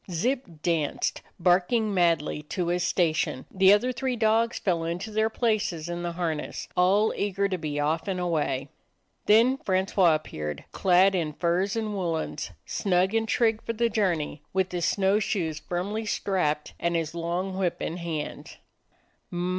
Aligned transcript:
Zip 0.09 0.43
danced, 0.63 1.21
barking 1.39 1.93
madly, 1.93 2.41
to 2.49 2.69
his 2.69 2.81
station; 2.83 3.45
the 3.51 3.71
other 3.71 3.91
three 3.91 4.15
dogs 4.15 4.57
fell 4.57 4.83
into 4.83 5.11
their 5.11 5.29
places 5.29 5.87
in 5.87 6.01
the 6.01 6.13
harness, 6.13 6.67
all 6.75 7.13
eager 7.15 7.47
to 7.47 7.59
be 7.59 7.79
off 7.79 8.07
and 8.07 8.19
away. 8.19 8.69
Then 9.27 9.57
Francois 9.57 10.15
appeared, 10.15 10.65
clad 10.71 11.13
in 11.13 11.33
furs 11.33 11.75
and 11.75 11.93
woolens, 11.93 12.49
snug 12.65 13.13
and 13.13 13.27
trig 13.27 13.61
for 13.61 13.73
the 13.73 13.89
journey, 13.89 14.41
with 14.53 14.71
his 14.71 14.85
snow 14.85 15.19
shoes 15.19 15.59
firmly 15.59 16.07
strapped 16.07 16.73
and 16.79 16.95
his 16.95 17.13
long 17.13 17.55
whip 17.55 17.79
in 17.79 17.97
hand. 17.97 18.57